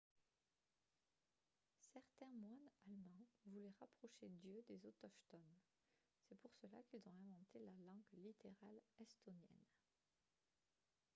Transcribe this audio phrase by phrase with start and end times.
[1.93, 5.59] certains moines allemands voulaient rapprocher dieu des autochtones;
[6.23, 9.67] c’est pour cela qu’ils ont inventé la langue littérale estonienne